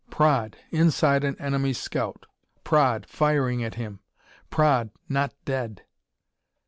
_Praed, 0.11 0.55
inside 0.71 1.23
an 1.23 1.39
enemy 1.39 1.73
scout! 1.73 2.25
Praed 2.63 3.05
firing 3.05 3.63
at 3.63 3.75
him! 3.75 3.99
Praed, 4.49 4.89
not 5.07 5.31
dead! 5.45 5.83